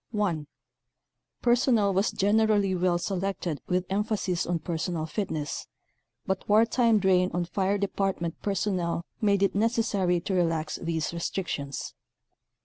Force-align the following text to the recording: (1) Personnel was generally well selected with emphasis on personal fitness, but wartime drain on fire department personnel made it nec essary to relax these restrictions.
(1) 0.09 0.47
Personnel 1.43 1.93
was 1.93 2.09
generally 2.09 2.73
well 2.73 2.97
selected 2.97 3.61
with 3.67 3.85
emphasis 3.87 4.47
on 4.47 4.57
personal 4.57 5.05
fitness, 5.05 5.67
but 6.25 6.49
wartime 6.49 6.97
drain 6.97 7.29
on 7.35 7.45
fire 7.45 7.77
department 7.77 8.33
personnel 8.41 9.05
made 9.21 9.43
it 9.43 9.53
nec 9.53 9.73
essary 9.73 10.19
to 10.25 10.33
relax 10.33 10.79
these 10.81 11.13
restrictions. 11.13 11.93